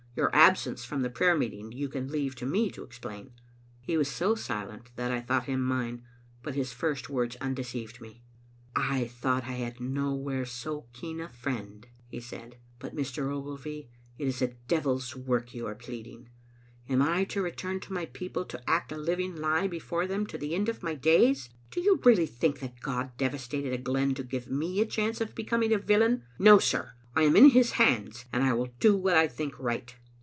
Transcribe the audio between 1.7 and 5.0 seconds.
you can leave to me to explain." He was so silent